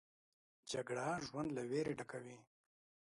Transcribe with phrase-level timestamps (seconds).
[0.71, 2.37] جګړه ژوند له ویرې ډکوي